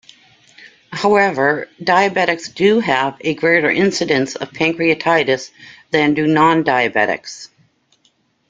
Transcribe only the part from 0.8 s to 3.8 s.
However, diabetics do have a greater